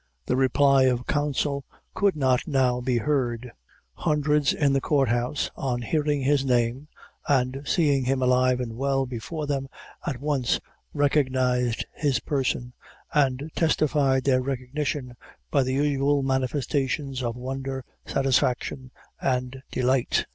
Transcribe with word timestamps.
The 0.25 0.35
reply 0.35 0.85
of 0.85 1.05
counsel 1.05 1.63
could 1.93 2.15
not 2.15 2.47
now 2.47 2.81
be 2.81 2.97
heard 2.97 3.51
hundreds 3.93 4.51
in 4.51 4.73
the 4.73 4.81
court 4.81 5.09
house, 5.09 5.51
on 5.55 5.83
hearing 5.83 6.21
his 6.23 6.43
name, 6.43 6.87
and 7.27 7.61
seeing 7.67 8.05
him 8.05 8.19
alive 8.23 8.59
and 8.59 8.77
well 8.77 9.05
before 9.05 9.45
them, 9.45 9.69
at 10.03 10.19
once 10.19 10.59
recognized 10.91 11.85
his 11.93 12.19
person, 12.19 12.73
and 13.13 13.51
testified 13.55 14.23
their 14.23 14.41
recognition 14.41 15.15
by 15.51 15.61
the 15.61 15.73
usual 15.73 16.23
manifestations 16.23 17.21
of 17.21 17.35
wonder, 17.35 17.85
satisfaction 18.07 18.89
and 19.21 19.61
delight. 19.71 20.25